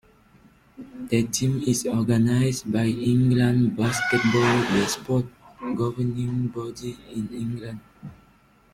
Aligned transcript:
The 1.11 1.27
team 1.27 1.61
is 1.61 1.85
organised 1.85 2.71
by 2.71 2.85
England 2.85 3.77
Basketball, 3.77 4.55
the 4.73 4.87
sport's 4.87 5.29
governing 5.77 6.47
body 6.47 6.97
in 7.13 7.29
England. 7.31 7.79